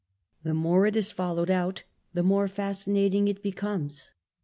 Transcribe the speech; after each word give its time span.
The 0.41 0.55
more 0.55 0.87
it 0.87 0.95
is 0.95 1.11
followed 1.11 1.51
out, 1.51 1.83
the 2.11 2.23
more 2.23 2.47
fascinating 2.47 3.27
it 3.27 3.43
becomes. 3.43 4.09